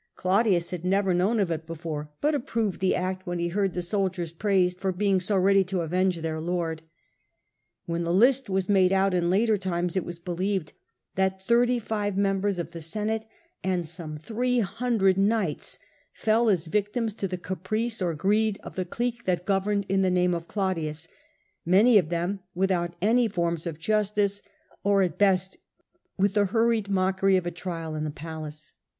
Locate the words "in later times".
9.13-9.95